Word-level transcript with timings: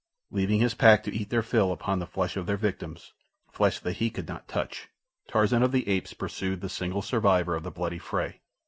Leaving 0.31 0.59
his 0.59 0.73
pack 0.73 1.03
to 1.03 1.13
eat 1.15 1.29
their 1.29 1.43
fill 1.43 1.71
upon 1.71 1.99
the 1.99 2.07
flesh 2.07 2.35
of 2.35 2.47
their 2.47 2.57
victims—flesh 2.57 3.77
that 3.77 3.97
he 3.97 4.09
could 4.09 4.27
not 4.27 4.47
touch—Tarzan 4.47 5.61
of 5.61 5.71
the 5.71 5.87
Apes 5.87 6.15
pursued 6.15 6.61
the 6.61 6.69
single 6.69 7.03
survivor 7.03 7.55
of 7.55 7.61
the 7.61 7.69
bloody 7.69 7.99
fray. 7.99 8.41